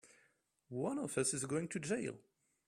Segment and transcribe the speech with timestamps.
[0.69, 2.15] One of us is going to jail!